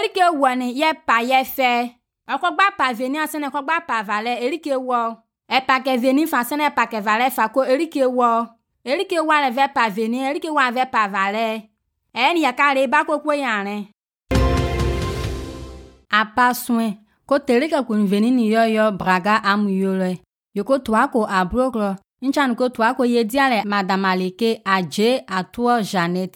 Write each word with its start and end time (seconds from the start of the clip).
erike 0.00 0.24
wɔ 0.40 0.50
ni 0.60 0.68
yɛ 0.80 0.90
pa 1.06 1.16
yɛ 1.30 1.40
fɛ 1.56 1.70
ɔkɔgba 2.32 2.66
pa 2.78 2.86
veni 2.98 3.18
asɛnɛ 3.24 3.48
kɔgba 3.54 3.76
pa 3.88 3.96
valɛ 4.08 4.32
erike 4.44 4.74
wɔ 4.88 5.00
ɛpakɛ 5.56 5.92
veni 6.02 6.22
fa 6.32 6.38
asɛnɛ 6.42 6.64
ɛpakɛ 6.70 6.98
valɛ 7.06 7.26
fa 7.36 7.44
ko 7.54 7.60
erike 7.72 8.04
wɔ 8.18 8.28
erike 8.90 9.18
wɔ 9.28 9.32
alɛ 9.38 9.50
vɛ 9.56 9.64
pa 9.76 9.84
veni 9.96 10.18
erike 10.28 10.48
wɔ 10.56 10.60
alɛ 10.66 10.72
vɛ 10.76 10.84
pa 10.94 11.02
valɛ 11.14 11.44
ɛni 12.22 12.40
yɛ 12.46 12.52
ka 12.58 12.66
re 12.76 12.86
ba 12.86 13.04
koko 13.04 13.30
yanrɛ 13.44 13.76
apa 16.10 16.54
soe 16.54 16.88
ko 17.28 17.34
terike 17.38 17.78
kun 17.86 18.06
veni 18.10 18.30
ni 18.30 18.44
yɔyɔ 18.54 18.96
braga 19.00 19.34
amu 19.50 19.68
yɔlɔ 19.68 20.18
yoko 20.56 20.74
toa 20.84 21.08
ko 21.12 21.20
abroklo 21.28 21.90
nchan 22.24 22.56
ko 22.56 22.68
toa 22.74 22.94
ko 22.96 23.02
ye 23.04 23.20
dialɛ 23.24 23.64
madame 23.64 24.06
aleke 24.12 24.50
adje 24.64 25.20
atoɔ 25.28 25.82
janet 25.90 26.34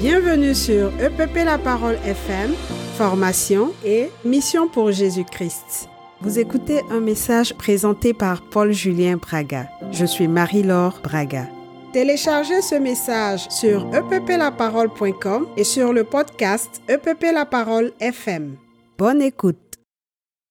Bienvenue 0.00 0.54
sur 0.54 0.92
EPP 1.00 1.44
La 1.44 1.58
Parole 1.58 1.96
FM, 2.04 2.52
formation 2.96 3.72
et 3.84 4.10
mission 4.24 4.68
pour 4.68 4.92
Jésus-Christ. 4.92 5.88
Vous 6.20 6.38
écoutez 6.38 6.82
un 6.88 7.00
message 7.00 7.52
présenté 7.54 8.14
par 8.14 8.42
Paul-Julien 8.42 9.16
Braga. 9.16 9.68
Je 9.90 10.04
suis 10.04 10.28
Marie-Laure 10.28 11.00
Braga. 11.02 11.48
Téléchargez 11.92 12.62
ce 12.62 12.76
message 12.76 13.48
sur 13.50 13.92
epplaparole.com 13.92 15.48
et 15.56 15.64
sur 15.64 15.92
le 15.92 16.04
podcast 16.04 16.80
EPP 16.88 17.32
La 17.34 17.44
Parole 17.44 17.90
FM. 17.98 18.56
Bonne 18.98 19.20
écoute. 19.20 19.80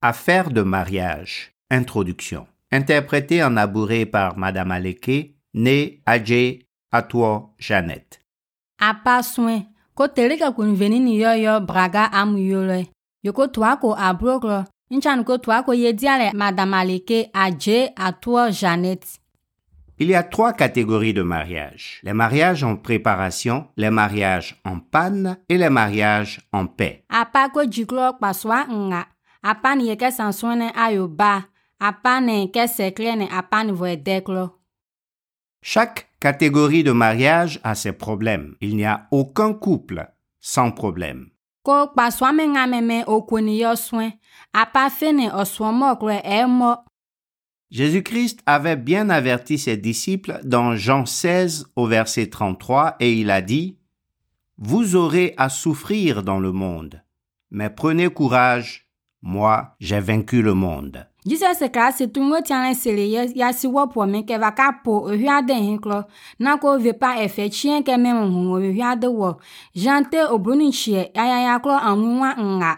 Affaire 0.01 0.51
de 0.51 0.61
mariage. 0.61 1.53
Introduction. 1.71 2.47
Interprété 2.73 3.41
en 3.41 3.55
abouré 3.55 4.05
par 4.05 4.37
Madame 4.37 4.71
Aleke, 4.71 5.37
née 5.53 6.01
Adje 6.05 6.65
Atoua 6.91 7.53
Jeannette. 7.57 8.26
Apa 8.79 9.23
soe 9.23 9.65
ko 9.93 10.07
terike 10.07 10.49
kun 10.55 10.75
veni 10.75 10.99
ni 10.99 11.19
yɔyɔ 11.21 11.65
braga 11.65 12.03
amu 12.11 12.37
yɔlɔ 12.37 12.87
yoko 13.23 13.47
toa 13.47 13.77
ko 13.81 13.95
abroklo 13.97 14.65
nchan 14.91 15.23
ko 15.25 15.37
toa 15.37 15.63
ko 15.63 15.71
ye 15.73 15.93
dialɛ 15.93 16.33
madame 16.33 16.73
aleke 16.73 17.29
adje 17.33 17.89
atoɔ 17.95 18.51
janet 18.51 19.03
Il 19.99 20.09
y 20.09 20.13
a 20.15 20.21
trois 20.21 20.53
catégories 20.53 21.13
de 21.13 21.23
mariage. 21.23 21.99
Les 22.03 22.13
mariages 22.13 22.63
en 22.63 22.75
préparation, 22.75 23.65
les 23.77 23.89
mariages 23.89 24.55
en 24.63 24.77
panne 24.77 25.37
et 25.49 25.57
les 25.57 25.71
mariages 25.71 26.39
en 26.53 26.67
paix. 26.67 27.03
apa 27.09 27.49
ko 27.49 27.65
jiklo 27.65 28.13
kpasoa 28.13 28.67
nga. 28.69 29.07
Apa 29.41 29.75
ni 29.75 29.87
ye 29.89 29.95
kɛ 29.95 30.11
sansɔnɛ 30.11 30.71
ayo 30.75 31.07
ba. 31.07 31.47
Apa 31.79 32.21
ni 32.21 32.45
kɛ 32.53 32.67
sɛklɛ 32.67 33.17
ni 33.17 33.25
apa 33.31 33.63
ni 33.63 33.71
vɔ 33.71 33.97
ɛdɛklɔ 33.97 34.49
Chaque 35.61 36.09
catégorie 36.19 36.83
de 36.83 36.91
mariage 36.91 37.59
a 37.63 37.75
ses 37.75 37.91
problèmes. 37.91 38.55
Il 38.61 38.75
n'y 38.75 38.85
a 38.85 39.07
aucun 39.11 39.53
couple 39.53 40.07
sans 40.39 40.71
problème. 40.71 41.29
ɛmɔ 46.23 46.77
Jésus-Christ 47.69 48.39
avait 48.45 48.77
bien 48.77 49.09
averti 49.09 49.57
ses 49.57 49.75
disciples 49.75 50.39
dans 50.45 50.77
Jean 50.77 51.05
16 51.05 51.67
au 51.75 51.85
verset 51.85 52.27
33 52.27 52.95
et 53.01 53.13
il 53.13 53.29
a 53.29 53.41
dit, 53.41 53.77
Vous 54.57 54.95
aurez 54.95 55.33
à 55.35 55.49
souffrir 55.49 56.23
dans 56.23 56.39
le 56.39 56.53
monde, 56.53 57.03
mais 57.51 57.69
prenez 57.69 58.07
courage, 58.07 58.86
moi 59.21 59.75
j'ai 59.79 59.99
vaincu 59.99 60.41
le 60.41 60.53
monde. 60.53 61.05
jesus 61.25 61.59
krist 61.73 62.11
tun 62.13 62.29
ŋo 62.29 62.39
tiãlɛ 62.41 62.73
sele 62.73 63.05
yɛ- 63.07 63.35
yasi 63.35 63.67
wɔ 63.67 63.91
pɔ 63.93 64.09
mi 64.09 64.21
kɛ 64.23 64.39
va 64.39 64.51
ka 64.51 64.71
po 64.83 65.07
ohui 65.09 65.27
aɖe 65.27 65.53
hin 65.53 65.77
klɔ 65.79 66.03
na 66.39 66.57
ko 66.57 66.77
ve 66.79 66.93
pa 66.93 67.17
efe 67.23 67.49
tsiɛ 67.49 67.83
kɛ 67.83 67.95
mɛ 67.97 68.11
ŋu 68.31 68.55
ohui 68.55 68.81
aɖe 68.81 69.07
wɔ 69.07 69.37
jean 69.75 70.03
te 70.09 70.19
obruni 70.23 70.69
tsiɛ 70.71 71.11
yayaya 71.15 71.59
klɔ 71.59 71.75
anu 71.83 72.19
wa 72.21 72.33
ŋa 72.37 72.77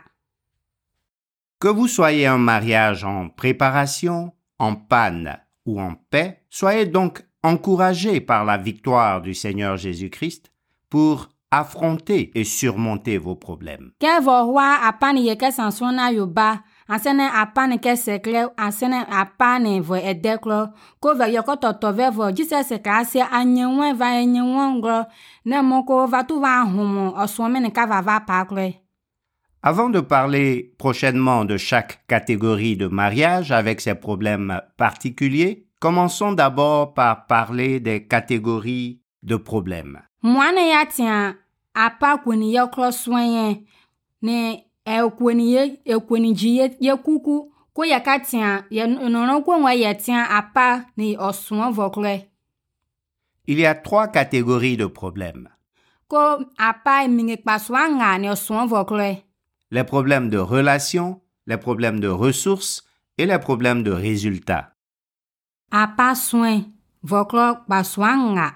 Que 1.62 1.68
vous 1.68 1.90
soyez 1.90 2.26
en 2.30 2.38
mariage 2.38 3.04
en 3.04 3.28
préparation, 3.28 4.32
en 4.60 4.76
panne 4.76 5.38
ou 5.66 5.78
en 5.82 5.94
paix, 6.10 6.40
soyez 6.50 6.86
donc 6.86 7.22
encouragés 7.44 8.22
par 8.22 8.46
la 8.46 8.56
victoire 8.58 9.22
du 9.22 9.34
Seigneur 9.34 9.76
Jésus-Christ 9.76 10.54
pour 10.90 11.28
affronter 11.52 12.32
et 12.36 12.44
surmonter 12.44 13.18
vos 13.18 13.36
problèmes. 13.36 13.92
ko 14.00 14.08
tɔtɔ 21.56 21.90
vɔ 22.12 22.26
anye 23.32 23.94
va 23.94 24.08
enye 24.22 24.42
ne 25.46 25.84
ko 25.86 26.08
va 26.08 26.24
tu 26.24 26.40
va 26.40 26.64
ɔsɔmi 26.66 27.72
ka 27.72 27.86
va 27.86 28.02
va 28.02 28.20
pa. 28.20 28.48
Avant 29.62 29.90
de 29.90 30.00
parler 30.00 30.74
prochainement 30.78 31.44
de 31.44 31.58
chaque 31.58 32.08
catégorie 32.08 32.78
de 32.78 32.88
mariage 32.88 33.52
avec 33.52 33.82
ses 33.82 33.96
problèmes 33.96 34.62
particuliers, 34.78 35.68
commençons 35.82 36.32
d'abord 36.32 36.94
par 36.94 37.26
parler 37.26 37.82
des 37.82 38.08
catégories 38.08 39.02
de 39.22 39.36
problèmes. 39.36 40.00
Mɔne 40.24 40.70
ya 40.70 40.86
tia 40.86 41.36
apa 41.74 42.18
kweni 42.24 42.54
ye 42.54 42.62
klɔ 42.74 42.90
sɔe 42.92 43.22
ye 43.36 43.66
ne 44.22 44.66
ekweni 44.86 45.46
ye 45.54 45.62
ekweni 45.86 46.34
dzi 46.34 46.50
ye 46.60 46.66
ye 46.80 46.94
kuku 46.98 47.52
ko 47.74 47.84
ye 47.84 48.00
ka 48.04 48.20
tia 48.20 48.66
ye 48.70 48.84
nɔnɔ 48.86 49.44
ko 49.46 49.52
ŋɔ 49.60 49.72
ye 49.78 49.94
tia 49.96 50.26
apa 50.30 50.86
ne 50.98 51.16
ɔsɔn 51.16 51.74
vɔ 51.74 51.94
klɔe 51.94 52.26
Il 53.48 53.60
y 53.60 53.66
a 53.66 53.74
trois 53.74 54.08
catégories 54.10 54.78
de 54.78 54.86
problèmes. 54.86 55.48
ko 56.08 56.44
apa 56.58 57.08
minge 57.08 57.38
kpasɔa 57.42 57.90
ŋa 57.98 58.20
ne 58.20 58.28
ɔsɔn 58.30 58.68
vɔ 58.70 58.86
klɔe 58.88 59.24
Les 59.72 59.84
problèmes 59.84 60.30
de 60.30 60.38
relations, 60.40 61.22
les 61.46 61.58
problèmes 61.58 62.00
de 62.00 62.08
ressources 62.10 62.82
et 63.20 63.26
les 63.28 63.38
problèmes 63.40 63.84
de 63.84 63.92
résultats. 63.92 64.74
apa 65.72 66.12
sɔe 66.14 66.66
vɔ 67.06 67.28
klɔ 67.30 67.66
kpasɔa 67.66 68.56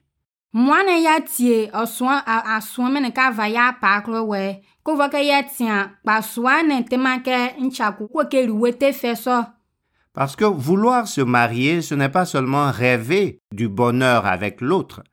Parce 10.13 10.35
que 10.35 10.43
vouloir 10.43 11.07
se 11.07 11.21
marier, 11.21 11.81
ce 11.81 11.95
n'est 11.95 12.09
pas 12.09 12.25
seulement 12.25 12.69
rêver 12.69 13.39
du 13.53 13.69
bonheur 13.69 14.25
avec 14.25 14.59
l'autre. 14.59 15.03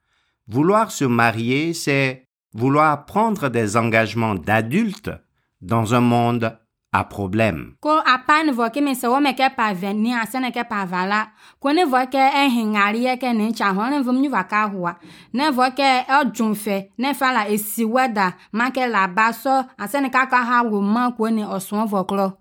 Vouloir 0.49 0.91
se 0.91 1.05
marier, 1.05 1.73
c'est 1.73 2.27
vouloir 2.53 3.05
prendre 3.05 3.49
des 3.49 3.77
engagements 3.77 4.35
d'adultes 4.35 5.13
dans 5.61 5.95
un 5.95 6.01
monde 6.01 6.59
à 6.93 7.05
problème. 7.05 7.75
ko 7.81 8.01
apa 8.05 8.45
ni 8.45 8.53
vɔ 8.53 8.71
kemi 8.73 8.93
sɛ 8.95 9.07
wɔmɛ 9.13 9.33
kɛ 9.37 9.57
pa 9.57 9.75
vɛ 9.75 9.93
ni 9.95 10.11
asɛ 10.13 10.41
ne 10.41 10.51
kɛ 10.51 10.69
pa 10.69 10.85
va 10.87 11.07
la 11.07 11.21
ko 11.61 11.73
ne 11.73 11.85
vɔ 11.85 12.01
kɛ 12.13 12.23
ɛhin 12.43 12.73
ŋari 12.75 13.01
yɛ 13.07 13.15
kɛ 13.21 13.37
ne 13.37 13.53
tsa 13.53 13.73
hɔn 13.77 13.91
ne 13.91 13.99
vɔ 14.01 14.13
mi 14.21 14.29
va 14.29 14.45
ka 14.45 14.69
hoa 14.69 14.97
ne 15.33 15.51
vɔ 15.51 15.67
kɛ 15.77 16.07
ɛdzun 16.07 16.55
fɛ 16.55 16.89
ne 16.99 17.15
fa 17.15 17.33
la 17.33 17.43
esi 17.49 17.85
wɛda 17.85 18.35
ma 18.53 18.71
kɛ 18.71 18.89
la 18.91 19.07
ba 19.07 19.31
sɔ 19.33 19.69
asɛ 19.79 20.03
ne 20.03 20.09
kaka 20.11 20.41
ha 20.49 20.63
wo 20.63 20.81
ma 20.81 21.11
ko 21.13 21.29
ne 21.29 21.45
ɔsɔn 21.45 21.89
vɔ 21.89 22.07
klɔ. 22.09 22.33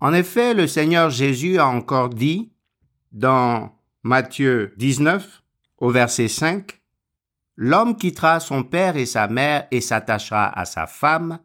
En 0.00 0.12
effet, 0.12 0.52
le 0.52 0.66
Seigneur 0.66 1.08
Jésus 1.08 1.56
a 1.58 1.66
encore 1.66 2.10
dit 2.10 2.52
dans 3.12 3.70
Matthieu 4.02 4.74
19 4.76 5.42
au 5.78 5.88
verset 5.88 6.28
5, 6.28 6.80
L'homme 7.56 7.96
quittera 7.96 8.40
son 8.40 8.64
père 8.64 8.96
et 8.96 9.06
sa 9.06 9.28
mère 9.28 9.68
et 9.70 9.80
s'attachera 9.80 10.46
à 10.58 10.64
sa 10.64 10.86
femme, 10.86 11.38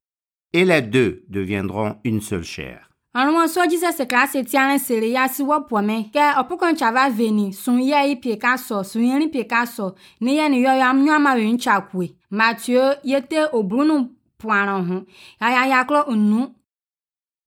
et 0.54 0.66
les 0.66 0.82
deux 0.82 1.24
deviendront 1.30 1.98
une 2.04 2.22
seule 2.22 2.44
chair. 2.44 2.90
ɔlɔmɔ 3.16 3.48
sɔ 3.54 3.70
jesus 3.72 3.98
kilasi 4.10 4.46
tia 4.46 4.68
ne 4.68 4.78
sere 4.78 5.10
ya 5.10 5.28
si 5.28 5.44
wɔ 5.44 5.68
pɔmɛ 5.70 6.12
kɛ 6.14 6.24
ɔpɔkɔn 6.42 6.76
tsa 6.76 6.92
va 6.92 7.10
veni 7.10 7.52
sun 7.54 7.80
yɛ 7.82 8.08
yi 8.08 8.16
pie 8.16 8.38
ka 8.38 8.54
sɔ 8.56 8.84
sun 8.86 9.02
yɛri 9.02 9.28
pie 9.32 9.48
ka 9.48 9.66
sɔ 9.66 9.96
ne 10.22 10.32
yɛ 10.38 10.50
ni 10.50 10.62
yɔyɔ 10.66 10.86
amnyɔ 10.92 11.20
ma 11.20 11.36
yi 11.36 11.52
ntsa 11.54 11.82
koe 11.90 12.14
mathieu 12.30 12.94
yete 13.04 13.50
obrunu 13.52 14.10
puarɔ 14.40 14.76
ho 14.88 15.06
yayaya 15.42 15.84
klɔ 15.86 16.16
nu. 16.16 16.54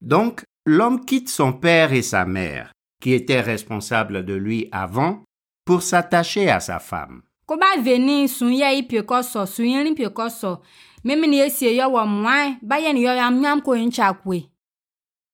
Donc, 0.01 0.43
l'homme 0.65 1.05
quitte 1.05 1.29
son 1.29 1.53
père 1.53 1.93
et 1.93 2.01
sa 2.01 2.25
mère, 2.25 2.73
qui 3.01 3.13
étaient 3.13 3.39
responsables 3.39 4.25
de 4.25 4.33
lui 4.33 4.67
avant, 4.73 5.23
pour 5.65 5.81
s'attacher 5.81 6.49
à 6.49 6.59
sa 6.59 6.79
femme. 6.79 7.21
ko 7.45 7.57
ba 7.59 7.75
veni 7.83 8.27
sun 8.27 8.51
yɛ 8.55 8.69
yi 8.75 8.83
pie 8.83 9.01
kɔ 9.03 9.19
sɔ 9.21 9.45
sun 9.47 9.65
yɛri 9.65 9.95
pie 9.95 10.07
kɔ 10.07 10.27
sɔ 10.29 10.59
mimi 11.03 11.39
esie 11.39 11.69
mɔɛ 11.81 12.57
ba 12.61 12.79
yɛ 12.79 12.93
ni 12.93 13.01
yɔyɔ 13.03 13.23
amnyɔ 13.27 13.61
ko. 13.63 14.33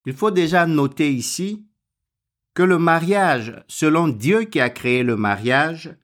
Il 0.05 0.13
faut 0.13 0.31
déjà 0.31 0.65
noter 0.65 1.11
ici 1.11 1.65
que 2.53 2.63
le 2.63 2.79
mariage, 2.79 3.53
selon 3.67 4.07
Dieu 4.07 4.45
qui 4.45 4.59
a 4.59 4.69
créé 4.69 5.03
le 5.03 5.15
mariage, 5.15 5.95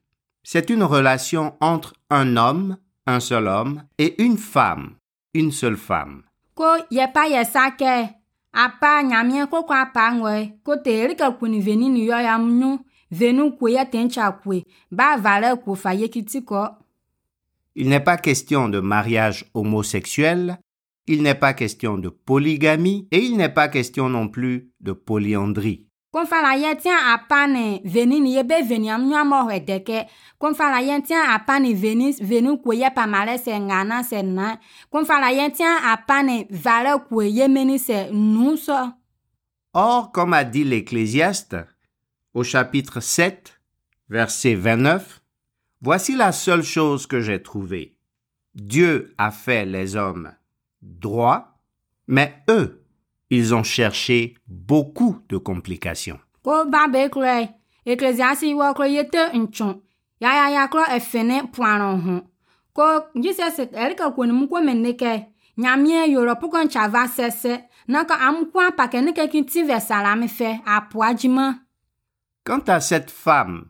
c'est 0.42 0.70
une 0.70 0.84
relation 0.84 1.54
entre 1.60 1.94
un 2.08 2.36
homme, 2.36 2.76
un 3.06 3.20
seul 3.20 3.48
homme, 3.48 3.82
et 3.98 4.22
une 4.22 4.38
femme, 4.38 4.94
une 5.34 5.50
seule 5.50 5.76
femme. 5.76 6.22
ko 6.56 6.68
ye 6.90 7.04
pa 7.12 7.26
ye 7.28 7.44
sake 7.44 7.94
apa 8.52 8.90
nyamie 9.04 9.44
koko 9.52 9.74
apa 9.76 10.08
ngwe 10.16 10.36
ko 10.64 10.78
te 10.80 10.94
erika 11.04 11.28
kuni 11.38 11.60
veni 11.60 11.90
ni 11.92 12.06
yo 12.08 12.16
ya 12.16 12.38
mnyu 12.38 12.78
venu 13.10 13.50
kwe 13.58 13.72
ya 13.72 13.84
tencha 13.84 14.30
kwe 14.32 14.64
ba 14.90 15.16
vale 15.20 15.52
ko 15.64 15.74
fa 15.76 15.92
ye 15.92 16.08
kiti 16.08 16.40
ko 16.40 16.64
Il 17.76 17.88
n'est 17.88 18.00
pas 18.00 18.16
question 18.16 18.68
de 18.68 18.80
mariage 18.80 19.44
homosexuel, 19.54 20.58
il 21.06 21.22
n'est 21.22 21.34
pas 21.34 21.54
question 21.54 21.98
de 21.98 22.08
polygamie, 22.08 23.06
et 23.12 23.18
il 23.18 23.36
n'est 23.36 23.52
pas 23.52 23.68
question 23.68 24.08
non 24.08 24.28
plus 24.28 24.72
de 24.80 24.92
polyandrie. 24.92 25.86
ko 26.16 26.22
fa 26.24 26.38
la 26.40 26.54
ye 26.56 26.70
tian 26.80 26.96
apa 27.12 27.42
ne 27.44 27.82
veni 27.84 28.22
ni 28.24 28.30
ye 28.38 28.42
be 28.48 28.62
veni 28.64 28.88
am 28.88 29.02
nyu 29.04 29.20
mo 29.28 29.42
he 29.50 29.58
deke 29.60 30.06
ko 30.40 30.54
fa 30.56 30.70
la 30.72 30.78
ye 30.80 30.94
tian 31.04 31.28
apa 31.28 31.58
ne 31.60 31.74
veni 31.76 32.14
venu 32.24 32.54
kwe 32.62 32.78
ye 32.80 32.90
pa 32.96 33.04
male 33.06 33.34
se 33.36 33.52
ngana 33.52 33.98
se 34.00 34.22
na 34.24 34.54
ko 34.88 35.02
fa 35.04 35.18
la 35.20 35.28
ye 35.36 35.50
tian 35.52 35.76
apa 35.92 36.22
ne 36.24 36.38
vale 36.48 36.94
kwe 37.10 37.26
ye 37.28 37.48
meni 37.52 37.76
se 37.78 38.06
nu 38.12 38.56
so 38.56 38.78
Or, 39.74 40.10
comme 40.10 40.32
a 40.32 40.42
dit 40.44 40.64
l'Ecclésiaste 40.64 41.56
au 42.32 42.42
chapitre 42.42 43.00
7, 43.00 43.60
verset 44.08 44.54
29, 44.54 45.20
Voici 45.86 46.16
la 46.16 46.32
seule 46.32 46.64
chose 46.64 47.06
que 47.06 47.20
j'ai 47.20 47.40
trouvée. 47.40 47.96
Dieu 48.56 49.14
a 49.18 49.30
fait 49.30 49.64
les 49.64 49.94
hommes 49.94 50.32
droits, 50.82 51.60
mais 52.08 52.42
eux, 52.50 52.82
ils 53.30 53.54
ont 53.54 53.62
cherché 53.62 54.34
beaucoup 54.48 55.20
de 55.28 55.36
complications. 55.36 56.18
ko 56.42 56.64
jesus 63.14 63.58
erika 63.72 64.12
nyamie 65.56 66.10
yoro 66.10 66.34
sese 67.14 67.60
naka 67.86 69.28
kinti 69.30 69.62
vesala 69.62 70.16
me 70.16 70.26
fe 70.26 70.60
Quant 72.44 72.64
à 72.66 72.80
cette 72.80 73.10
femme 73.10 73.66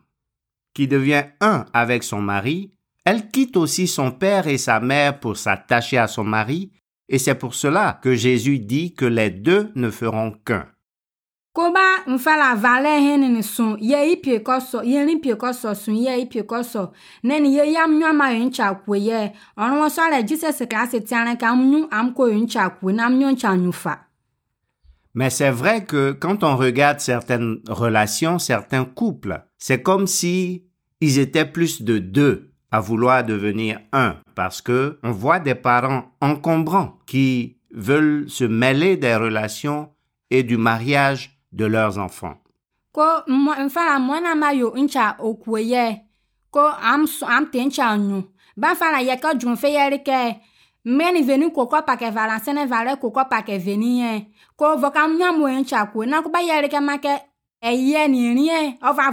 qui 0.77 0.87
devient 0.87 1.23
un 1.41 1.65
avec 1.73 2.03
son 2.03 2.21
mari, 2.21 2.71
elle 3.03 3.31
quitte 3.31 3.57
aussi 3.57 3.87
son 3.87 4.11
père 4.11 4.47
et 4.47 4.59
sa 4.59 4.79
mère 4.79 5.19
pour 5.19 5.35
s'attacher 5.35 5.97
à 5.97 6.05
son 6.05 6.23
mari, 6.23 6.71
et 7.09 7.17
c'est 7.17 7.33
pour 7.33 7.55
cela 7.55 7.99
que 8.03 8.13
Jésus 8.13 8.59
dit 8.59 8.93
que 8.93 9.05
les 9.05 9.31
deux 9.31 9.71
ne 9.73 9.89
feront 9.89 10.33
qu'un. 10.45 10.67
ko 11.57 11.71
ba 11.73 12.03
mfala 12.05 12.51
vale 12.53 12.91
hen 13.01 13.23
ni 13.33 13.41
sun 13.41 13.79
ye 13.81 13.97
ipie 14.11 14.43
ko 14.45 14.59
so 14.61 14.83
ye 14.85 15.01
rin 15.01 15.17
pie 15.23 15.33
ko 15.41 15.49
so 15.57 15.71
sun 15.73 15.95
ye 15.97 16.13
ipie 16.21 16.43
ko 16.45 16.59
so 16.61 16.83
ne 17.25 17.39
ni 17.41 17.55
ye 17.55 17.63
yam 17.71 17.95
nwa 17.97 18.11
ma 18.13 18.27
yin 18.29 18.51
cha 18.53 18.67
kwe 18.77 18.99
ye 19.07 19.21
onu 19.57 19.87
so 19.89 20.05
le 20.11 20.19
jesus 20.21 20.61
class 20.69 20.93
tiare 21.09 21.33
ka 21.41 21.55
mnu 21.57 21.87
am 21.89 22.13
ko 22.13 22.27
yin 22.29 22.45
cha 22.45 22.69
kwe 22.69 22.93
nam 22.93 23.17
nyon 23.17 23.39
cha 23.41 23.55
nyufa 23.57 23.95
Mais 25.17 25.31
c'est 25.31 25.49
vrai 25.49 25.83
que 25.83 26.11
quand 26.11 26.43
on 26.43 26.55
regarde 26.55 26.99
certaines 26.99 27.57
relations, 27.67 28.37
certains 28.37 28.85
couples, 28.85 29.43
c'est 29.57 29.81
comme 29.81 30.05
si 30.05 30.66
ils 31.01 31.19
étaient 31.19 31.45
plus 31.45 31.81
de 31.81 31.97
deux 31.97 32.51
à 32.71 32.79
vouloir 32.79 33.23
devenir 33.23 33.79
un, 33.93 34.17
parce 34.35 34.61
que 34.61 34.99
on 35.03 35.11
voit 35.11 35.39
des 35.39 35.55
parents 35.55 36.11
encombrants 36.21 36.97
qui 37.05 37.57
veulent 37.71 38.29
se 38.29 38.43
mêler 38.43 38.97
des 38.97 39.15
relations 39.15 39.89
et 40.29 40.43
du 40.43 40.57
mariage 40.57 41.39
de 41.53 41.65
leurs 41.65 41.97
enfants. 41.97 42.37
Ni 57.63 58.33
rien 58.33 58.75
va 58.81 59.11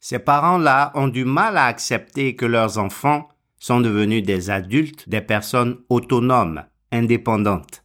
Ces 0.00 0.18
parents-là 0.18 0.92
ont 0.94 1.08
du 1.08 1.24
mal 1.24 1.56
à 1.56 1.66
accepter 1.66 2.34
que 2.36 2.46
leurs 2.46 2.78
enfants 2.78 3.28
sont 3.58 3.80
devenus 3.80 4.24
des 4.24 4.50
adultes, 4.50 5.08
des 5.08 5.20
personnes 5.20 5.78
autonomes, 5.88 6.64
indépendantes. 6.90 7.84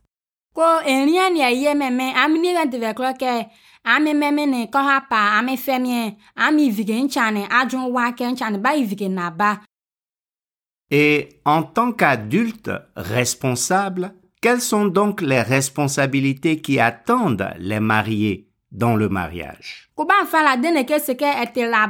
Et 10.90 11.30
en 11.45 11.63
tant 11.63 11.92
qu'adultes 11.92 12.72
responsables, 12.95 14.13
quelles 14.47 14.61
sont 14.61 14.85
donc 14.85 15.19
les 15.19 15.41
responsabilités 15.41 16.61
qui 16.61 16.79
attendent 16.79 17.49
les 17.59 17.81
mariés 17.81 18.47
dans 18.71 18.95
le 18.95 19.09
mariage? 19.09 19.89
Dene 19.97 20.85
ke 20.88 20.95
ete 21.44 21.65
la 21.67 21.83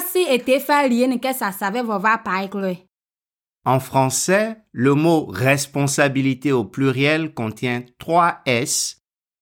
si 0.00 0.24
ete 0.30 0.60
fa 0.60 0.88
ke 0.88 1.32
sa 1.34 1.52
save 1.52 1.84
En 3.66 3.80
français, 3.80 4.56
le 4.72 4.94
mot 4.94 5.26
responsabilité 5.26 6.52
au 6.52 6.64
pluriel 6.64 7.34
contient 7.34 7.82
trois 7.98 8.40
S 8.46 8.96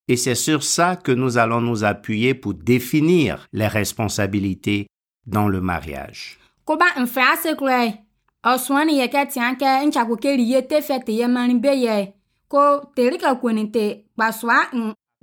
et 0.08 0.16
c'est 0.16 0.34
sur 0.34 0.64
ça 0.64 0.96
que 0.96 1.12
nous 1.12 1.38
allons 1.38 1.60
nous 1.60 1.84
appuyer 1.84 2.34
pour 2.34 2.54
définir 2.54 3.46
les 3.52 3.68
responsabilités 3.68 4.88
dans 5.26 5.46
le 5.46 5.60
mariage. 5.60 6.40
Klo 8.42 8.54
oswani 8.54 8.98
ye 8.98 9.08
ke 9.08 9.24
tian 9.32 9.56
ke 9.60 9.66
ncha 9.86 10.06
ko 10.08 10.16
ke 10.16 10.36
liye 10.36 10.62
te 10.68 10.80
fe 10.80 11.00
te 11.04 11.12
ye 11.12 11.26
mani 11.26 11.58
be 11.58 11.74
ye. 11.76 12.12
Ko 12.48 12.92
te 12.94 13.10
ri 13.10 13.18
ka 13.18 13.34
ko 13.40 13.52
ni 13.52 13.70
te 13.70 14.04
pa 14.16 14.32
swa 14.32 14.58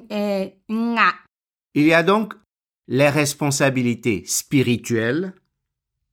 eh 0.10 0.54
nga. 0.70 1.14
Il 1.74 1.86
y 1.88 1.94
a 1.94 2.04
donc 2.04 2.34
les 2.88 3.10
responsabilités 3.10 4.24
spirituelles, 4.26 5.34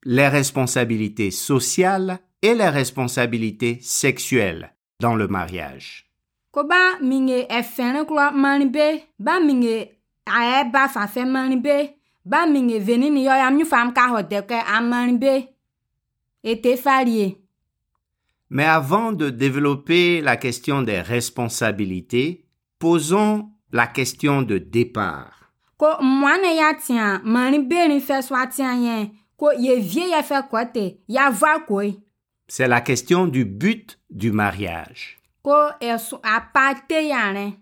les 0.05 0.29
responsabilités 0.29 1.31
sociales 1.31 2.19
et 2.43 2.55
les 2.55 2.69
responsabilités 2.69 3.79
sexuelles 3.83 4.75
dans 5.01 5.15
le 5.15 5.29
mariage. 5.29 6.07
ko 6.53 6.67
ba 6.69 7.01
minge 7.01 7.47
efene 7.49 8.05
klo 8.05 8.29
mani 8.37 8.67
be 8.69 8.87
ba 9.19 9.41
minge 9.41 9.77
ae 10.29 10.65
ba 10.69 10.85
fa 10.93 11.07
fe 11.09 11.25
mani 11.25 11.57
be 11.57 11.77
ba 12.25 12.45
minge 12.47 12.77
veni 12.79 13.09
ni 13.11 13.25
yo 13.25 13.33
yam 13.33 13.57
nyu 13.57 13.65
fam 13.65 13.93
ka 13.97 14.11
ho 14.13 14.21
de 14.23 14.43
ke 14.45 14.61
Mais 18.51 18.65
avant 18.65 19.13
de 19.13 19.31
développer 19.31 20.21
la 20.21 20.37
question 20.37 20.83
des 20.83 21.01
responsabilités, 21.01 22.45
posons 22.79 23.51
la 23.73 23.87
question 23.87 24.43
de 24.43 24.59
départ. 24.59 25.39
ko 25.83 25.97
mwane 26.01 26.53
ya 26.57 26.75
tia 26.79 27.21
mani 27.25 27.59
be 27.59 27.89
ni 27.91 27.97
fe 28.01 28.21
swa 28.23 28.45
tia 28.47 28.69
yen 28.79 29.09
ko 29.37 29.49
ye 29.59 29.75
vie 29.83 30.05
ye 30.13 30.21
fe 30.23 30.39
kote 30.51 30.85
ya 31.11 31.25
va 31.35 31.57
koi 31.67 31.89
C'est 32.47 32.69
la 32.69 32.81
question 32.81 33.27
du 33.27 33.45
but 33.45 33.99
du 34.09 34.31
mariage. 34.31 35.19
ko 35.43 35.57
esu 35.81 36.15
apate 36.23 37.01
yane 37.09 37.57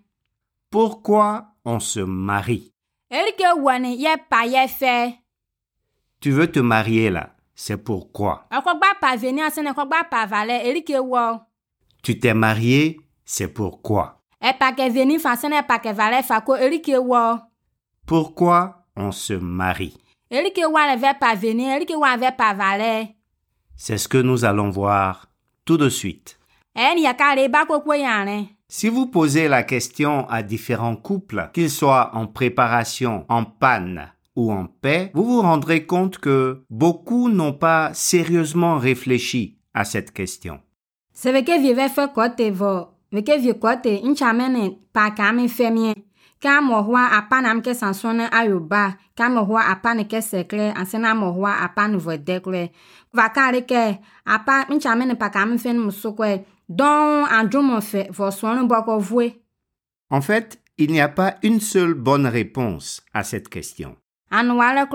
Pourquoi 0.69 1.47
on 1.65 1.79
se 1.79 2.01
marie? 2.05 2.71
Erike 3.09 3.47
wani 3.57 3.95
ye 3.97 4.13
pa 4.29 4.45
ye 4.45 4.67
fe. 4.67 5.15
Tu 6.19 6.29
veux 6.29 6.51
te 6.51 6.59
marier 6.59 7.09
là, 7.09 7.35
c'est 7.55 7.77
pourquoi. 7.77 8.45
Tu 12.03 12.19
t'es 12.19 12.33
marié, 12.33 12.99
c'est 13.25 13.47
pourquoi. 13.47 14.21
e 14.41 14.47
e 14.47 14.53
Pourquoi 18.05 18.85
on 18.95 19.11
se 19.11 19.33
marie? 19.33 19.97
C'est 23.75 23.97
ce 23.97 24.07
que 24.07 24.17
nous 24.17 24.45
allons 24.45 24.69
voir 24.69 25.27
tout 25.65 25.77
de 25.77 25.89
suite. 25.89 26.39
e 26.75 26.79
Si 28.67 28.87
vous 28.87 29.07
posez 29.07 29.49
la 29.49 29.63
question 29.63 30.29
à 30.29 30.41
différents 30.41 30.95
couples, 30.95 31.49
qu'ils 31.53 31.69
soient 31.69 32.15
en 32.15 32.25
préparation, 32.25 33.25
en 33.27 33.43
panne 33.43 34.13
ou 34.35 34.51
en 34.51 34.65
paix, 34.65 35.11
vous 35.13 35.25
vous 35.25 35.41
rendrez 35.41 35.85
compte 35.85 36.17
que 36.17 36.63
beaucoup 36.69 37.29
n'ont 37.29 37.53
pas 37.53 37.93
sérieusement 37.93 38.77
réfléchi 38.77 39.57
à 39.73 39.83
cette 39.83 40.11
question. 40.11 40.59
ne 58.63 58.67
va 58.67 58.81
En 60.09 60.21
fait, 60.21 60.59
il 60.77 60.91
n'y 60.91 61.01
a 61.01 61.09
pas 61.09 61.35
une 61.43 61.59
seule 61.59 61.93
bonne 61.93 62.25
réponse 62.25 63.03
à 63.13 63.23
cette 63.23 63.49
question. 63.49 63.95
Anu 64.31 64.59
ale 64.61 64.87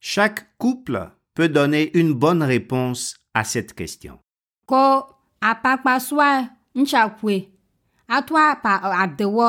Chaque 0.00 0.46
couple 0.58 1.10
peut 1.34 1.48
donner 1.48 1.96
une 1.96 2.12
bonne 2.14 2.42
réponse 2.42 3.16
à 3.34 3.44
cette 3.44 3.74
question. 3.74 4.18
ko 4.66 5.04
apakpa 5.40 5.98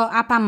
apa 0.10 0.40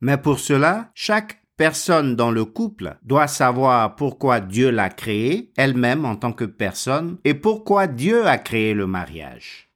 Mais 0.00 0.16
pour 0.18 0.38
cela, 0.38 0.90
chaque 0.94 1.42
personne 1.56 2.16
dans 2.16 2.30
le 2.30 2.44
couple 2.44 2.96
doit 3.02 3.26
savoir 3.26 3.96
pourquoi 3.96 4.40
Dieu 4.40 4.70
l'a 4.70 4.88
créée, 4.90 5.52
elle-même 5.56 6.04
en 6.04 6.16
tant 6.16 6.32
que 6.32 6.44
personne, 6.44 7.18
et 7.24 7.34
pourquoi 7.34 7.86
Dieu 7.86 8.26
a 8.26 8.38
créé 8.38 8.74
le 8.74 8.86
mariage. 8.86 9.68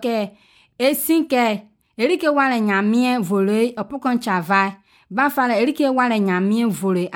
ke 0.00 0.47
erike 0.78 2.28
wa 2.28 2.48
le 2.48 2.60
nyamie 2.60 3.18
vole 3.18 3.74
ɔpukɔ 3.76 4.08
ŋutsa 4.14 4.40
va 4.40 4.76
ba 5.10 5.30
fa 5.30 5.48
le 5.48 5.54
erike 5.62 5.86
wa 5.90 6.08
le 6.08 6.18
nyamie 6.18 6.64
vole. 6.64 7.08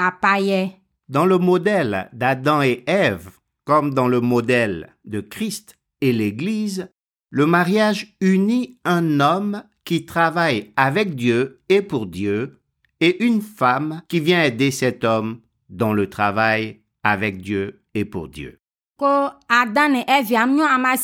Dans 1.09 1.27
le 1.27 1.39
modèle 1.39 2.09
d'Adam 2.13 2.63
et 2.63 2.83
Ève, 2.87 3.31
comme 3.65 3.95
dans 3.95 4.09
le 4.09 4.21
modèle 4.21 4.97
de 5.05 5.21
Christ 5.21 5.77
et 6.01 6.13
l'Église, 6.13 6.89
le 7.31 7.47
mariage 7.47 8.17
unit 8.21 8.79
un 8.85 9.21
homme 9.21 9.63
qui 9.85 10.05
travaille 10.05 10.73
avec 10.77 11.15
Dieu 11.15 11.61
et 11.69 11.83
pour 11.83 12.07
Dieu, 12.07 12.59
et 13.01 13.25
une 13.25 13.41
femme 13.41 14.03
qui 14.09 14.21
vient 14.21 14.43
aider 14.43 14.71
cet 14.71 15.05
homme 15.05 15.41
dans 15.69 15.93
le 15.93 16.09
travail 16.09 16.81
avec 17.03 17.41
Dieu 17.41 17.83
et 17.95 18.05
pour 18.05 18.29
Dieu. 18.29 18.59
ko 19.03 19.33
ada 19.49 19.89
ne 19.89 20.05
evia 20.07 20.47
mnyɔ 20.47 20.67
ama 20.71 20.95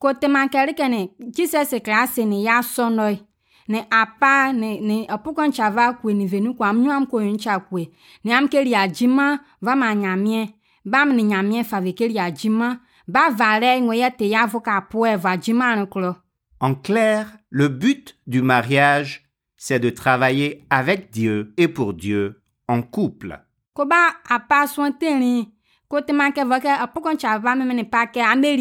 sie 0.00 0.08
fe 0.08 0.14
ko 0.14 0.14
temakɛli 0.14 0.74
ke 0.74 0.88
ne 0.88 1.10
jesus 1.30 1.74
klase 1.84 2.24
ne 2.24 2.42
ya 2.42 2.60
sɔnɔe 2.60 3.18
ne 3.68 3.86
apa 3.90 4.52
ne 4.52 4.80
ne 4.80 5.06
ɔpukɔ 5.06 5.46
ŋutsa 5.48 5.70
va 5.70 5.92
kue 5.92 6.14
ne 6.14 6.26
venu 6.26 6.54
ko 6.54 6.64
amnyɔ 6.64 6.90
am 6.90 7.06
ko 7.06 7.20
ŋutsa 7.20 7.68
kue 7.68 7.88
ne 8.24 8.32
am 8.32 8.48
ke 8.48 8.64
li 8.64 8.74
adzima 8.74 9.38
va 9.62 9.76
ma 9.76 9.94
nyamie 9.94 10.54
ba 10.84 11.02
am 11.02 11.12
ne 11.16 11.22
nyamie 11.22 11.64
fa 11.64 11.80
ve 11.80 11.92
ke 11.92 12.08
li 12.08 12.18
adzima 12.18 12.80
ba 13.08 13.30
va 13.30 13.60
lɛ 13.60 13.80
ŋo 13.80 13.92
ye 13.92 14.10
te 14.10 14.28
ya 14.28 14.46
vo 14.46 14.60
ka 14.60 14.80
poe 14.80 15.16
va 15.16 15.30
adzima 15.30 15.76
ne 15.76 15.84
klɔ 15.86 16.14
En 16.62 16.74
clair, 16.74 17.38
le 17.48 17.68
but 17.68 18.16
du 18.26 18.42
mariage, 18.42 19.24
c'est 19.56 19.80
de 19.80 19.88
travailler 19.88 20.66
avec 20.68 21.10
Dieu 21.10 21.54
et 21.56 21.68
pour 21.68 21.94
Dieu 21.94 22.42
en 22.68 22.82
couple. 22.82 23.38
ko 23.72 23.86
ba 23.86 24.16
apa 24.28 24.66
sɔn 24.66 24.98
teli 24.98 25.48
ko 25.88 26.00
temakɛ 26.00 26.44
vɔ 26.44 26.60
ke 26.60 26.68
ɔpukɔ 26.84 27.12
ŋutsa 27.14 27.38
va 27.38 27.54
meme 27.54 27.74
ne 27.74 27.84
pa 27.84 28.06
ke 28.06 28.20
ame 28.20 28.56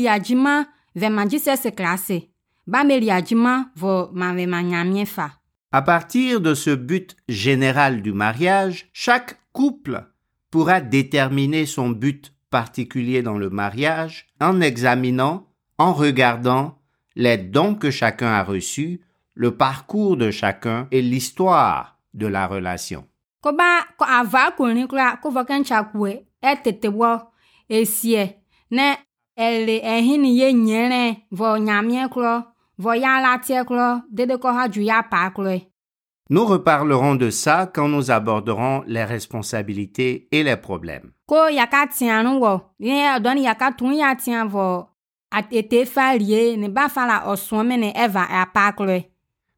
fa. 5.05 5.31
À 5.71 5.81
partir 5.81 6.41
de 6.41 6.53
ce 6.53 6.71
but 6.71 7.15
général 7.27 8.01
du 8.01 8.11
mariage, 8.11 8.89
chaque 8.93 9.39
couple 9.53 10.03
pourra 10.51 10.81
déterminer 10.81 11.65
son 11.65 11.89
but 11.89 12.33
particulier 12.49 13.21
dans 13.21 13.37
le 13.37 13.49
mariage 13.49 14.27
en 14.41 14.61
examinant, 14.61 15.47
en 15.77 15.93
regardant 15.93 16.79
les 17.15 17.37
dons 17.37 17.75
que 17.75 17.91
chacun 17.91 18.31
a 18.31 18.43
reçus, 18.43 19.01
le 19.35 19.55
parcours 19.55 20.17
de 20.17 20.31
chacun 20.31 20.87
et 20.91 21.01
l'histoire 21.01 21.99
de 22.13 22.27
la 22.27 22.47
relation. 22.47 23.05
wɔ 26.99 27.31
esie 27.69 28.35
ne 28.71 28.95
ele 29.39 29.77
ehini 29.83 30.37
ye 30.39 30.53
nyere 30.53 31.17
vɔ 31.31 31.59
nyamie 31.59 32.05
klɔ 32.13 32.43
vɔ 32.81 32.91
ya 33.01 33.21
la 33.21 33.37
tie 33.39 33.63
klɔ 33.63 34.01
dede 34.11 34.35
kɔ 34.37 34.49
ha 34.53 34.67
dzu 34.67 34.81
ya 34.81 35.01
pa 35.03 35.29
klɔe 35.35 35.65
Nous 36.31 36.45
reparlerons 36.45 37.15
de 37.15 37.31
ça 37.31 37.65
quand 37.73 37.87
nous 37.87 38.11
aborderons 38.11 38.83
les 38.85 39.03
responsabilités 39.03 40.27
et 40.31 40.43
les 40.43 40.57
problèmes. 40.57 41.11
ko 41.25 41.47
yaka 41.49 41.87
tia 41.87 42.21
nu 42.23 42.39
wɔ 42.39 42.61
ye 42.79 42.93
ɔdɔni 43.17 43.41
yaka 43.43 43.71
tun 43.71 43.93
ya 43.93 44.13
tia 44.15 44.43
vɔ 44.45 44.85
ate 45.31 45.85
fa 45.85 46.15
lie 46.17 46.57
ne 46.57 46.67
ba 46.67 46.89
fa 46.89 47.05
la 47.07 47.23
ɔsrɔ̃ 47.33 47.65
me 47.65 47.77
ne 47.77 47.93
eva 47.95 48.27
apa 48.29 48.71
klɔe 48.77 49.05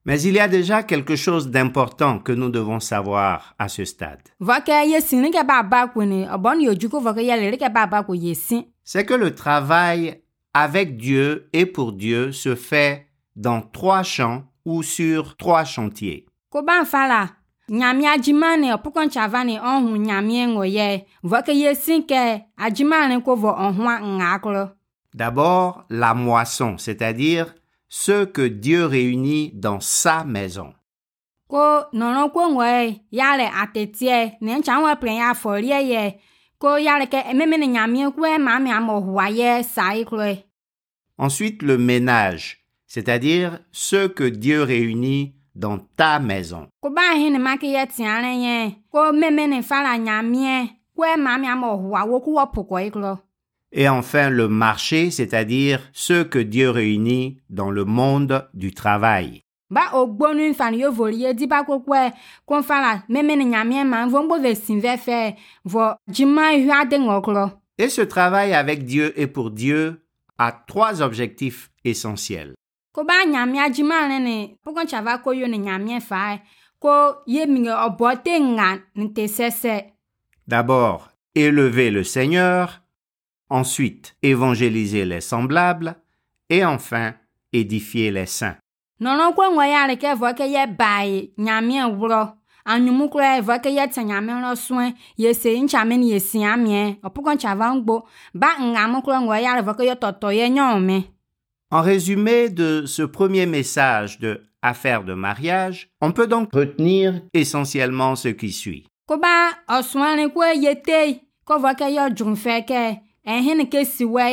Mais 0.03 0.23
il 0.25 0.33
y 0.33 0.39
a 0.39 0.47
déjà 0.47 0.81
quelque 0.81 1.15
chose 1.15 1.51
d'important 1.51 2.17
que 2.17 2.31
nous 2.31 2.49
devons 2.49 2.79
savoir 2.79 3.53
à 3.59 3.67
ce 3.67 3.85
stade. 3.85 4.21
vɔ 4.41 4.63
ke 4.63 4.87
ye 4.91 5.01
si 5.01 5.15
ne 5.17 5.29
ke 5.31 5.43
ba 5.45 5.63
ba 5.63 5.87
ko 5.87 6.03
ne 6.05 6.25
ɔbɔni 6.27 6.65
yodzi 6.65 6.87
ko 6.89 7.01
vɔ 7.01 7.15
ke 7.15 7.21
ye 7.23 7.35
le 7.35 7.51
ne 7.51 7.57
ke 7.57 7.69
ba 7.73 7.85
ba 7.87 8.03
ko 8.03 8.13
ye 8.13 8.33
si 8.35 8.65
C'est 8.83 9.05
que 9.05 9.13
le 9.13 9.35
travail 9.35 10.21
avec 10.53 10.97
Dieu 10.97 11.49
et 11.53 11.65
pour 11.65 11.93
Dieu 11.93 12.31
se 12.31 12.55
fait 12.55 13.07
dans 13.35 13.61
trois 13.61 14.03
champs 14.03 14.43
ou 14.65 14.83
sur 14.83 15.37
trois 15.37 15.63
chantiers. 15.63 16.25
nyamie 17.71 18.07
adzima 18.07 18.57
ne 18.57 18.73
ɔpukɔ 18.75 19.05
ŋutsa 19.05 19.27
va 19.31 19.43
ne 19.45 19.55
ɔhu 19.57 19.97
nyamie 19.97 20.45
ŋɔ 20.53 20.63
ye 20.77 21.05
vɔ 21.23 21.37
ke 21.45 21.53
ye 21.55 21.73
si 21.73 22.03
ke 22.05 22.43
adzima 22.57 23.07
ne 23.07 23.21
ko 23.21 23.35
vɔ 23.35 23.51
ɔhua 23.65 24.73
D'abord, 25.13 25.85
la 25.89 26.13
moisson, 26.13 26.77
c'est-à-dire 26.77 27.53
ce 27.89 28.23
que 28.25 28.47
Dieu 28.47 28.85
réunit 28.85 29.51
dans 29.53 29.79
sa 29.79 30.23
maison. 30.25 30.73
ko 31.47 31.83
nɔnɔ 31.93 32.31
ko 32.33 32.41
ŋɔ 32.55 32.65
ye 32.67 33.01
ya 33.11 33.37
le 33.37 33.47
atetie 33.63 34.33
ne 34.41 34.59
ya 34.61 35.31
afɔlie 35.31 35.81
ye 35.91 36.19
Ensuite, 41.17 41.63
le 41.63 41.79
ménage, 41.79 42.65
c'est-à-dire 42.85 43.59
ce 43.71 44.05
que 44.07 44.23
Dieu 44.23 44.61
réunit 44.61 45.33
dans 45.55 45.79
ta 45.79 46.19
maison. 46.19 46.67
Et 53.71 53.89
enfin, 53.89 54.29
le 54.29 54.47
marché, 54.47 55.09
c'est-à-dire 55.11 55.79
ce 55.93 56.23
que 56.23 56.39
Dieu 56.39 56.69
réunit 56.69 57.39
dans 57.49 57.71
le 57.71 57.85
monde 57.85 58.47
du 58.53 58.73
travail. 58.73 59.43
Ba 59.71 59.89
ye 61.11 61.33
di 61.33 61.47
ba 61.47 61.63
meme 63.09 63.35
ve 64.81 64.97
fe 64.97 65.35
hua 65.63 66.85
de 66.85 66.97
ŋɔ 66.97 67.21
klɔ 67.23 67.51
Et 67.77 67.89
ce 67.89 68.01
travail 68.01 68.53
avec 68.53 68.85
Dieu 68.85 69.13
et 69.19 69.25
pour 69.27 69.49
Dieu 69.49 70.01
a 70.37 70.51
trois 70.51 71.01
objectifs 71.01 71.71
essentiels. 71.83 72.53
ko 72.93 73.03
ba 73.03 73.25
nyamia 73.25 73.69
ko 75.23 75.31
yo 75.31 75.47
fa 76.01 76.39
ko 76.79 77.15
ye 77.25 77.45
sese 79.27 79.91
D'abord, 80.47 81.11
élever 81.35 81.91
le 81.91 82.03
Seigneur, 82.03 82.81
ensuite, 83.49 84.15
évangéliser 84.21 85.05
les 85.05 85.21
semblables, 85.21 85.95
et 86.49 86.65
enfin, 86.65 87.13
édifier 87.53 88.11
les 88.11 88.25
saints. 88.25 88.57
Nɔnɔ 89.01 89.35
ko 89.35 89.41
ŋɔ 89.55 89.65
ya 89.73 89.87
le 89.87 89.95
ke 89.97 90.09
vɔ 90.21 90.37
ke 90.37 90.45
ye 90.45 90.65
ba 90.67 91.03
ye 91.03 91.31
nyamie 91.37 91.83
wlɔ 91.99 92.41
anyumu 92.65 93.09
kura 93.09 93.35
ye 93.35 93.41
vɔ 93.41 93.61
ke 93.63 93.69
ye 93.69 93.87
te 93.87 94.03
nyamie 94.03 94.41
lɔ 94.43 94.55
sue. 94.55 94.93
Ye 95.17 95.33
se 95.33 95.49
ŋutsa 95.57 95.87
me 95.87 95.97
ni 95.97 96.11
ye 96.11 96.19
si 96.19 96.43
amie 96.43 96.99
ɔpokɔ 97.03 97.35
ŋutsa 97.35 97.57
va 97.57 97.73
ŋgbo. 97.75 98.03
Ba 98.33 98.47
ŋa 98.59 98.87
mu 98.91 99.01
kura 99.01 99.19
ŋɔ 99.19 99.41
ya 99.41 99.55
le 99.55 99.61
vɔ 99.61 99.75
ke 99.77 99.83
ye 99.83 99.95
tɔtɔ 99.95 100.35
ye 100.35 100.49
nyɔ 100.49 100.79
me. 100.81 101.03
En 101.71 101.81
résumé 101.81 102.49
de 102.49 102.85
ce 102.85 103.03
premier 103.03 103.45
message 103.45 104.19
de 104.19 104.41
Affaires 104.63 105.03
de 105.03 105.15
mariage, 105.15 105.89
on 106.01 106.11
peut 106.11 106.27
donc 106.27 106.53
retenir 106.53 107.19
essentiellement 107.33 108.15
ce 108.15 108.27
qui 108.27 108.51
suit. 108.51 108.85
ko 109.07 109.17
vɔ 111.57 111.75
ke 111.75 111.89
ye 111.89 112.09
ke 112.61 113.01
ehin 113.25 113.65
ke 113.65 113.83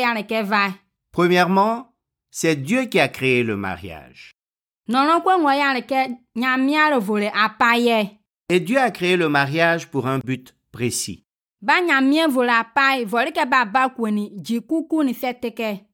ya 0.02 0.14
le 0.14 0.22
ke 0.22 0.42
va? 0.44 0.74
Premièrement, 1.12 1.94
c'est 2.30 2.56
Dieu 2.56 2.84
qui 2.84 3.00
a 3.00 3.08
créé 3.08 3.42
le 3.42 3.56
mariage. 3.56 4.37
Et 8.48 8.60
Dieu 8.60 8.78
a 8.78 8.90
créé 8.90 9.18
le 9.18 9.28
mariage 9.28 9.88
pour 9.88 10.06
un 10.06 10.18
but 10.18 10.54
précis. 10.72 11.24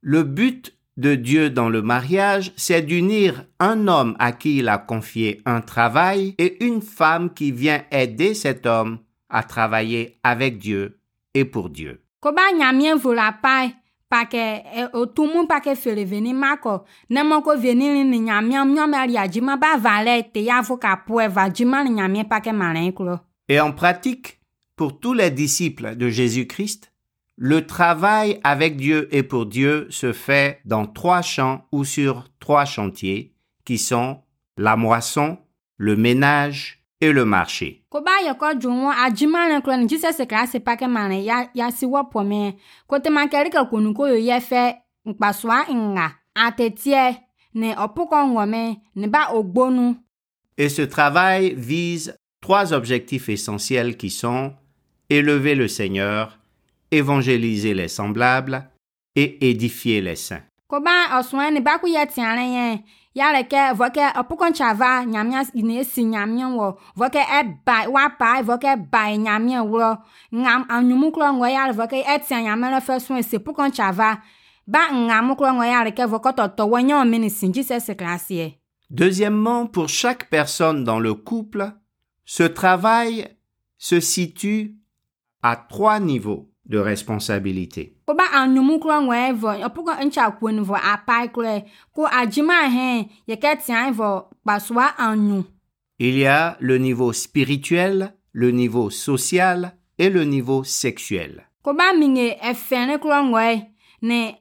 Le 0.00 0.22
but 0.22 0.76
de 0.96 1.16
Dieu 1.16 1.50
dans 1.50 1.68
le 1.68 1.82
mariage, 1.82 2.52
c'est 2.56 2.82
d'unir 2.82 3.44
un 3.58 3.88
homme 3.88 4.14
à 4.20 4.30
qui 4.30 4.58
il 4.58 4.68
a 4.68 4.78
confié 4.78 5.40
un 5.44 5.60
travail 5.60 6.36
et 6.38 6.64
une 6.64 6.80
femme 6.80 7.34
qui 7.34 7.50
vient 7.50 7.82
aider 7.90 8.34
cet 8.34 8.64
homme 8.64 8.98
à 9.28 9.42
travailler 9.42 10.18
avec 10.22 10.58
Dieu 10.58 11.00
et 11.34 11.44
pour 11.44 11.68
Dieu. 11.68 12.00
Et 23.48 23.60
en 23.60 23.72
pratique, 23.72 24.40
pour 24.76 24.98
tous 24.98 25.14
les 25.14 25.30
disciples 25.30 25.96
de 25.96 26.08
Jésus-Christ, 26.08 26.92
le 27.36 27.66
travail 27.66 28.38
avec 28.44 28.76
Dieu 28.76 29.08
et 29.10 29.22
pour 29.22 29.46
Dieu 29.46 29.88
se 29.90 30.12
fait 30.12 30.60
dans 30.64 30.86
trois 30.86 31.22
champs 31.22 31.66
ou 31.72 31.84
sur 31.84 32.28
trois 32.38 32.64
chantiers 32.64 33.34
qui 33.64 33.78
sont 33.78 34.20
la 34.56 34.76
moisson, 34.76 35.38
le 35.76 35.96
ménage 35.96 36.83
et 37.00 37.12
le 37.12 37.24
marché. 37.24 37.82
ko 37.90 38.00
ba 38.00 38.12
yɛ 38.24 38.32
kɔ 38.38 38.58
dun 38.60 38.84
wɔn 38.84 38.94
adwuma 39.06 39.48
ne 39.48 39.60
kura 39.60 39.76
ne 39.76 39.86
jesus 39.88 40.18
klase 40.28 40.58
pake 40.64 40.86
ma 40.88 41.08
ne 41.08 41.22
ya 41.24 41.48
ya 41.54 41.70
si 41.70 41.86
wɔ 41.86 42.10
pɔmɛ 42.12 42.54
ko 42.88 42.98
te 42.98 43.10
ma 43.10 43.26
kɛri 43.26 43.50
ka 43.50 43.64
kunu 43.64 43.94
ko 43.94 44.06
yo 44.06 44.14
yɛ 44.16 44.40
fɛ 44.40 44.76
nkpasoa 45.06 45.66
nga 45.70 46.06
atɛtiɛ 46.36 47.16
ne 47.54 47.74
ɔpokɔ 47.74 48.18
ŋɔmɛ 48.32 48.76
ne 48.96 49.06
ba 49.06 49.28
ogbonu 49.34 49.96
Et 50.56 50.68
ce 50.68 50.82
travail 50.82 51.54
vise 51.56 52.14
trois 52.40 52.72
objectifs 52.72 53.28
essentiels 53.28 53.96
qui 53.96 54.08
sont 54.10 54.54
élever 55.10 55.56
le 55.56 55.66
Seigneur, 55.66 56.38
évangéliser 56.92 57.74
les 57.74 57.88
semblables 57.88 58.62
et 59.16 59.50
édifier 59.50 60.00
les 60.00 60.14
saints. 60.16 60.42
ko 60.68 60.80
ba 60.80 61.18
ɔsɔn 61.18 61.54
ne 61.54 61.60
ba 61.60 61.78
ko 61.78 61.86
yɛ 61.88 62.06
tia 62.06 62.34
ne 62.36 62.78
Deuxièmement, 78.90 79.66
pour 79.66 79.88
chaque 79.88 80.28
personne 80.28 80.82
dans 80.82 80.98
le 80.98 81.14
couple, 81.14 81.70
ce 82.24 82.42
travail 82.42 83.28
se 83.78 84.00
situe 84.00 84.76
à 85.42 85.54
trois 85.56 86.00
niveaux 86.00 86.53
de 86.66 86.78
responsabilité. 86.78 87.96
ko. 88.06 88.14
Il 95.98 96.18
y 96.18 96.26
a 96.26 96.56
le 96.60 96.78
niveau 96.78 97.12
spirituel, 97.12 98.14
le 98.32 98.50
niveau 98.50 98.90
social 98.90 99.76
et 99.98 100.10
le 100.10 100.24
niveau 100.24 100.64
sexuel. 100.64 101.48
ne 104.02 104.32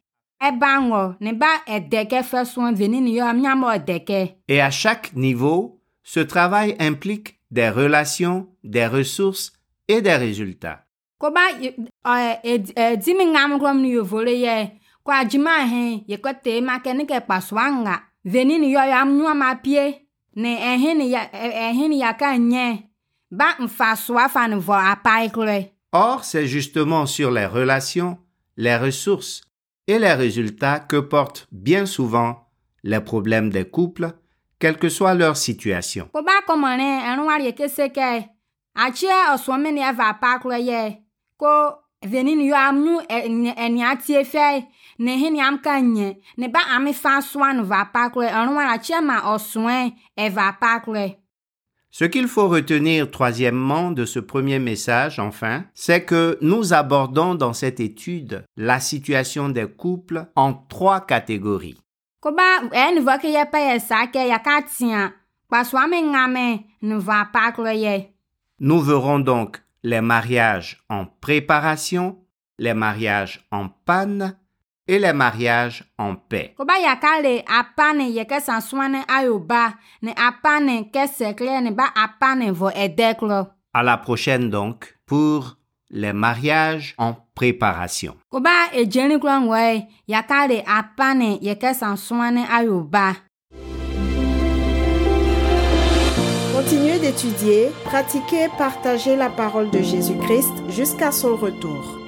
ne 1.21 1.31
ba 1.31 1.47
veni 2.75 3.01
ni. 3.01 3.19
Et 4.47 4.61
à 4.61 4.71
chaque 4.71 5.13
niveau, 5.13 5.79
ce 6.03 6.19
travail 6.19 6.75
implique 6.79 7.39
des 7.51 7.69
relations, 7.69 8.49
des 8.63 8.87
ressources 8.87 9.53
et 9.87 10.01
des 10.01 10.15
résultats. 10.15 10.82
Ko 11.23 11.31
ba 11.31 11.47
dimi 12.99 13.25
ni 16.05 16.17
ko 16.17 16.29
te 16.43 16.61
ma 16.61 16.79
veni 18.25 18.59
ni 18.59 18.75
ma 18.75 19.55
pie. 19.55 19.99
Ne 20.35 20.77
ni 20.95 21.11
ya 21.11 21.29
ni 21.71 21.99
ya 21.99 22.13
ka 22.13 22.35
ba 23.31 23.55
soa 23.95 24.27
fa. 24.27 24.47
Or, 25.95 26.23
c'est 26.23 26.47
justement 26.47 27.05
sur 27.05 27.29
les 27.31 27.45
relations, 27.45 28.17
les 28.57 28.75
ressources 28.75 29.41
et 29.87 29.99
les 29.99 30.13
résultats 30.13 30.79
que 30.79 30.97
portent 30.97 31.47
bien 31.51 31.85
souvent 31.85 32.47
les 32.83 32.99
problèmes 32.99 33.49
des 33.51 33.65
couples, 33.69 34.11
quelle 34.59 34.77
que 34.77 34.89
soit 34.89 35.13
leur 35.13 35.37
situation. 35.37 36.09
Ko 41.37 41.83
veni 42.05 42.35
ni 42.35 42.51
tie 44.05 44.23
ne 44.99 45.41
am 45.41 45.59
ne 46.37 46.47
ba 46.47 46.59
ami 46.75 46.93
fa 46.93 47.19
va. 47.61 47.89
Ce 51.95 52.05
qu'il 52.05 52.27
faut 52.27 52.47
retenir 52.47 53.11
troisièmement 53.11 53.91
de 53.91 54.05
ce 54.05 54.19
premier 54.19 54.57
message, 54.57 55.19
enfin, 55.19 55.65
c'est 55.75 56.03
que 56.03 56.39
nous 56.41 56.73
abordons 56.73 57.35
dans 57.35 57.53
cette 57.53 57.79
étude 57.79 58.45
la 58.57 58.79
situation 58.79 59.49
des 59.49 59.67
couples 59.67 60.25
en 60.35 60.53
trois 60.53 61.01
catégories. 61.01 61.77
sa 62.23 62.31
ne 66.81 66.95
va. 66.95 67.27
Nous 68.59 68.81
verrons 68.81 69.19
donc 69.19 69.61
les 69.83 70.01
mariages 70.01 70.83
en 70.89 71.05
préparation, 71.05 72.17
les 72.57 72.73
mariages 72.73 73.45
en 73.51 73.67
panne 73.67 74.37
et 74.87 74.99
les 74.99 75.13
mariages 75.13 75.83
en 75.97 76.15
paix. 76.15 76.53
À 83.73 83.83
la 83.83 83.97
prochaine 83.97 84.49
donc 84.49 84.97
pour 85.05 85.57
les 85.89 86.13
mariages 86.13 86.95
en 86.97 87.13
préparation. 87.35 88.17
Continuez 96.63 96.97
d'étudier, 96.97 97.71
pratiquer, 97.83 98.47
partager 98.57 99.17
la 99.17 99.29
parole 99.29 99.69
de 99.69 99.79
Jésus-Christ 99.79 100.63
jusqu'à 100.69 101.11
son 101.11 101.35
retour. 101.35 102.02